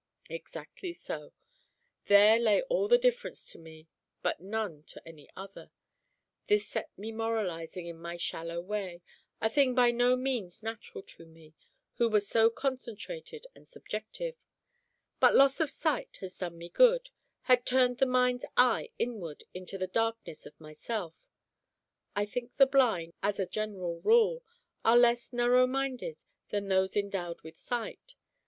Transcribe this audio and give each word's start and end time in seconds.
Exactly 0.31 0.93
so. 0.93 1.31
There 2.05 2.39
lay 2.39 2.63
all 2.63 2.87
the 2.87 2.97
difference 2.97 3.45
to 3.51 3.59
me, 3.59 3.87
but 4.23 4.39
none 4.39 4.81
to 4.85 5.07
any 5.07 5.29
other. 5.35 5.69
This 6.47 6.67
set 6.67 6.89
me 6.97 7.11
moralising 7.11 7.85
in 7.85 7.99
my 7.99 8.17
shallow 8.17 8.61
way, 8.61 9.03
a 9.39 9.47
thing 9.47 9.75
by 9.75 9.91
no 9.91 10.15
means 10.15 10.63
natural 10.63 11.03
to 11.03 11.27
me, 11.27 11.53
who 11.97 12.09
was 12.09 12.27
so 12.27 12.49
concentrated 12.49 13.45
and 13.53 13.67
subjective. 13.69 14.35
But 15.19 15.35
loss 15.35 15.59
of 15.59 15.69
sight 15.69 16.17
had 16.19 16.31
done 16.39 16.57
me 16.57 16.69
good, 16.69 17.11
had 17.43 17.63
turned 17.63 17.99
the 17.99 18.07
mind's 18.07 18.45
eye 18.57 18.89
inward 18.97 19.43
into 19.53 19.77
the 19.77 19.85
darkness 19.85 20.47
of 20.47 20.59
myself. 20.59 21.21
I 22.15 22.25
think 22.25 22.55
the 22.55 22.65
blind, 22.65 23.13
as 23.21 23.39
a 23.39 23.45
general 23.45 23.99
rule, 24.01 24.43
are 24.83 24.97
less 24.97 25.31
narrow 25.31 25.67
minded 25.67 26.23
than 26.49 26.69
those 26.69 26.97
endowed 26.97 27.41
with 27.41 27.55
sight. 27.59 28.15